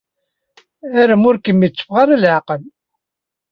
[0.99, 2.61] Arem ur k-yetteffeɣ ara leɛqel.